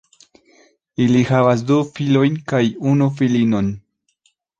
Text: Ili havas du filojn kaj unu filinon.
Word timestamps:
Ili 1.03 1.19
havas 1.31 1.61
du 1.71 1.77
filojn 1.97 2.39
kaj 2.53 2.63
unu 2.93 3.11
filinon. 3.21 3.71